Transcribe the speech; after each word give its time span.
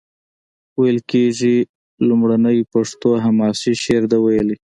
ویل 0.79 0.99
کیږي 1.11 1.55
لومړنی 2.07 2.57
پښتو 2.73 3.09
حماسي 3.25 3.73
شعر 3.83 4.03
ده 4.11 4.17
ویلی. 4.23 4.55